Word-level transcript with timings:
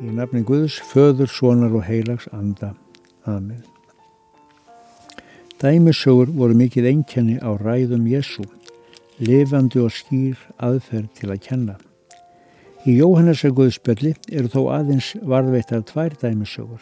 Í 0.00 0.08
nafni 0.16 0.40
Guðs, 0.48 0.78
föður, 0.88 1.28
sonar 1.28 1.74
og 1.76 1.82
heilags 1.84 2.24
anda. 2.32 2.70
Amen. 3.28 3.60
Dæmisögur 5.60 6.30
voru 6.32 6.56
mikið 6.56 6.88
einkenni 6.88 7.36
á 7.36 7.52
ræðum 7.60 8.06
Jésu, 8.08 8.46
lifandi 9.20 9.82
og 9.84 9.92
skýr 9.92 10.40
aðferð 10.56 11.10
til 11.18 11.28
að 11.34 11.42
kenna. 11.44 11.76
Í 12.88 12.96
Jóhannesa 12.96 13.52
Guðspjalli 13.52 14.14
eru 14.32 14.48
þó 14.48 14.60
aðeins 14.78 15.10
varðveittar 15.20 15.84
tvær 15.92 16.16
dæmisögur, 16.22 16.80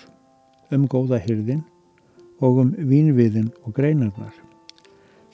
um 0.70 0.86
góða 0.86 1.18
hyrðin 1.26 1.66
og 2.38 2.62
um 2.62 2.74
vínviðin 2.78 3.50
og 3.66 3.74
greinarnar. 3.74 4.36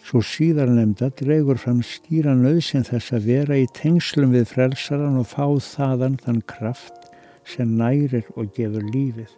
Svo 0.01 0.24
síðar 0.24 0.73
nefnda 0.73 1.12
dregur 1.20 1.60
fram 1.60 1.84
skýra 1.84 2.32
nöðsinn 2.32 2.88
þess 2.88 3.12
að 3.12 3.28
vera 3.28 3.60
í 3.60 3.69
tengslum 3.77 4.32
við 4.32 4.48
frelsaran 4.56 5.20
og 5.20 5.28
fá 5.28 5.45
þaðan 5.60 6.23
þann 6.24 6.46
kraft 6.48 7.03
sem 7.45 7.77
nærir 7.79 8.25
og 8.37 8.53
gefur 8.57 8.84
lífið. 8.95 9.33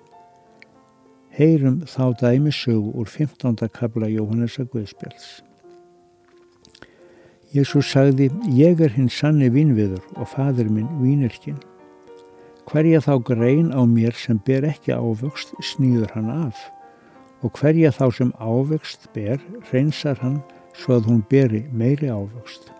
Heyrum 1.36 1.82
þá 1.84 2.14
dæmisögu 2.20 2.94
úr 2.96 3.08
15. 3.08 3.68
kabla 3.68 4.08
Jóhannesa 4.08 4.64
Guðspjalls. 4.64 5.42
Jésús 7.52 7.90
sagði, 7.92 8.30
ég 8.52 8.80
er 8.80 8.94
hinn 8.96 9.10
sanni 9.12 9.50
vínviður 9.52 10.02
og 10.16 10.30
fadur 10.32 10.70
minn 10.72 10.88
vínirkinn. 11.00 11.58
Hverja 12.66 13.02
þá 13.04 13.14
grein 13.24 13.68
á 13.70 13.84
mér 13.86 14.16
sem 14.16 14.40
ber 14.46 14.66
ekki 14.66 14.96
ávöxt 14.96 15.54
snýður 15.62 16.10
hann 16.16 16.32
af 16.32 16.58
og 17.44 17.52
hverja 17.60 17.92
þá 17.94 18.06
sem 18.16 18.32
ávöxt 18.40 19.06
ber 19.14 19.38
reynsar 19.70 20.18
hann 20.22 20.40
svo 20.76 20.98
að 20.98 21.10
hún 21.10 21.22
beri 21.30 21.66
meiri 21.70 22.10
ávöxt. 22.10 22.75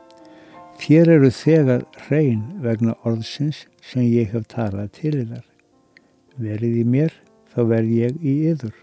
Þér 0.76 1.08
eru 1.14 1.28
þegar 1.32 1.84
hrein 2.04 2.42
vegna 2.60 2.92
orðsins 3.08 3.62
sem 3.80 4.04
ég 4.04 4.34
hef 4.34 4.44
talað 4.52 4.90
til 4.98 5.14
þar. 5.24 5.46
Verið 6.36 6.74
í 6.82 6.84
mér, 6.84 7.14
þá 7.48 7.60
verð 7.70 7.94
ég 7.96 8.18
í 8.20 8.34
yður. 8.50 8.74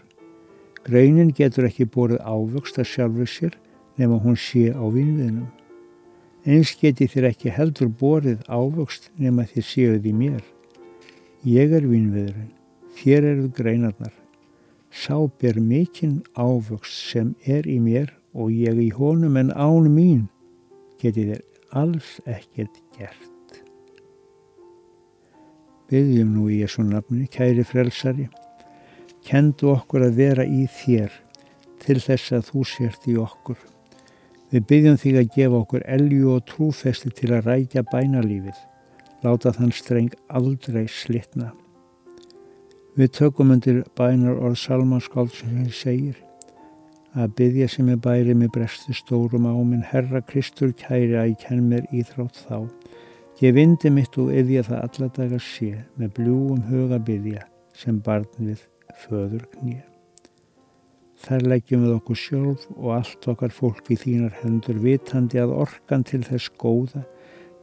Greinin 0.84 1.30
getur 1.32 1.68
ekki 1.68 1.86
borið 1.86 2.18
ávöxt 2.26 2.80
að 2.82 2.90
sjálfu 2.90 3.28
sér 3.30 3.54
nema 3.96 4.18
hún 4.20 4.34
sé 4.36 4.72
á 4.74 4.82
vinviðnum. 4.82 5.46
Eins 6.44 6.74
geti 6.80 7.06
þér 7.08 7.30
ekki 7.30 7.54
heldur 7.54 7.88
borið 8.02 8.42
ávöxt 8.50 9.08
nema 9.16 9.46
þér 9.54 9.68
séuð 9.70 10.10
í 10.10 10.12
mér. 10.18 10.42
Ég 11.46 11.72
er 11.78 11.86
vinviðurinn, 11.88 12.52
þér 12.98 13.30
eruð 13.30 13.50
greinarnar. 13.56 14.12
Sá 14.90 15.16
ber 15.40 15.62
mikinn 15.62 16.20
ávöxt 16.34 17.00
sem 17.14 17.32
er 17.46 17.70
í 17.70 17.78
mér 17.78 18.12
og 18.34 18.50
ég 18.52 18.82
í 18.82 18.90
honum 18.98 19.38
en 19.38 19.54
án 19.54 19.88
mín 19.94 20.26
geti 21.00 21.30
þér 21.30 21.42
alls 21.74 22.20
ekkert 22.24 22.78
gert. 22.96 23.60
Byggjum 25.90 26.32
nú 26.34 26.48
í 26.48 26.62
Jésu 26.62 26.84
nafni, 26.86 27.26
kæri 27.28 27.64
frelsari, 27.66 28.28
kendu 29.26 29.72
okkur 29.74 30.06
að 30.06 30.18
vera 30.20 30.46
í 30.46 30.64
þér 30.70 31.12
til 31.84 31.98
þess 32.00 32.32
að 32.38 32.46
þú 32.50 32.64
sért 32.70 33.08
í 33.10 33.16
okkur. 33.20 33.58
Við 34.54 34.66
byggjum 34.70 35.00
þig 35.02 35.18
að 35.20 35.32
gefa 35.34 35.60
okkur 35.60 35.86
elju 35.96 36.30
og 36.36 36.46
trúfesti 36.48 37.10
til 37.10 37.32
að 37.34 37.50
rækja 37.50 37.84
bænalífið, 37.90 38.56
láta 39.26 39.52
þann 39.56 39.74
streng 39.74 40.14
aldrei 40.28 40.86
slitna. 40.88 41.52
Við 42.94 43.10
tökum 43.18 43.50
undir 43.50 43.82
bænar 43.98 44.38
orð 44.38 44.60
Salmanskóld 44.62 45.34
sem 45.34 45.66
segir 45.74 46.20
að 47.14 47.34
byggja 47.38 47.68
sem 47.70 47.88
er 47.92 48.00
bæri 48.02 48.34
með 48.34 48.52
brestu 48.56 48.94
stórum 48.96 49.46
á 49.46 49.54
minn 49.54 49.86
Herra 49.86 50.20
Kristur 50.26 50.74
kæri 50.74 51.14
að 51.14 51.30
ég 51.32 51.40
kenn 51.46 51.68
mér 51.70 51.86
íþrótt 51.94 52.42
þá. 52.48 52.66
Ég 53.42 53.54
vindi 53.54 53.90
mitt 53.90 54.18
og 54.18 54.34
yfja 54.34 54.66
það 54.66 54.84
alla 54.84 55.10
dagar 55.18 55.42
sé 55.42 55.70
með 55.98 56.14
bljúum 56.18 56.62
huga 56.68 56.98
byggja 56.98 57.46
sem 57.78 57.98
barn 58.02 58.30
við 58.38 58.62
föður 59.04 59.46
knýja. 59.54 59.84
Þar 61.24 61.46
leggjum 61.48 61.84
við 61.86 61.96
okkur 61.96 62.18
sjálf 62.20 62.64
og 62.74 62.88
allt 62.98 63.28
okkar 63.32 63.54
fólk 63.54 63.90
í 63.94 63.96
þínar 63.96 64.34
hendur 64.42 64.78
vitandi 64.82 65.40
að 65.40 65.54
orkan 65.64 66.02
til 66.04 66.20
þess 66.26 66.50
góða 66.60 67.04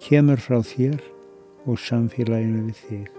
kemur 0.01 0.41
frá 0.41 0.63
þér 0.65 0.97
og 1.69 1.77
samfélaginu 1.77 2.65
við 2.69 2.79
þig 2.87 3.11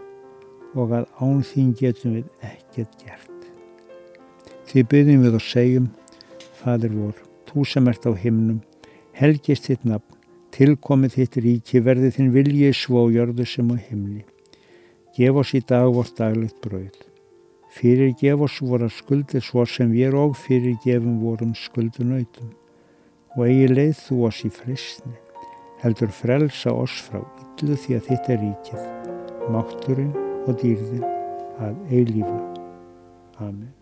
og 0.74 0.94
að 0.96 1.06
án 1.20 1.42
þín 1.46 1.74
getum 1.78 2.16
við 2.16 2.48
ekkert 2.48 2.96
gert. 3.04 3.28
Því 4.66 4.84
byrjum 4.88 5.26
við 5.26 5.36
og 5.36 5.44
segjum, 5.44 5.88
Fadir 6.62 6.92
vor, 6.94 7.16
þú 7.48 7.64
sem 7.66 7.88
ert 7.90 8.04
á 8.06 8.12
himnum, 8.14 8.60
helgist 9.18 9.66
þitt 9.66 9.86
nafn, 9.88 10.18
tilkomið 10.54 11.16
þitt 11.16 11.38
ríki, 11.42 11.80
verði 11.82 12.12
þinn 12.14 12.30
viljið 12.36 12.76
svo 12.78 13.08
jörðu 13.10 13.46
sem 13.48 13.72
á 13.74 13.76
himni. 13.88 14.22
Gef 15.16 15.40
oss 15.42 15.56
í 15.58 15.62
dag 15.66 15.88
vort 15.90 16.14
daglegt 16.20 16.60
brauð. 16.62 17.00
Fyrir 17.72 18.14
gef 18.20 18.46
oss 18.46 18.60
voru 18.62 18.88
skuldir 18.92 19.42
svo 19.42 19.64
sem 19.66 19.90
við 19.90 20.14
og 20.20 20.36
fyrir 20.38 20.78
gefum 20.84 21.18
vorum 21.24 21.56
skuldunautum. 21.56 22.54
Og 23.34 23.46
eigi 23.48 23.68
leið 23.72 23.94
þú 24.06 24.22
oss 24.28 24.44
í 24.46 24.52
fristni, 24.52 25.18
heldur 25.82 26.12
frelsa 26.14 26.72
oss 26.76 27.00
frá 27.08 27.24
yllu 27.62 27.74
því 27.74 27.98
að 27.98 28.08
þitt 28.10 28.32
er 28.34 28.42
ríkið, 28.46 28.88
mátturinn 29.50 30.16
og 30.46 30.58
dýrðin 30.62 31.06
að 31.62 31.78
eilífu. 31.90 32.42
Amen. 33.40 33.81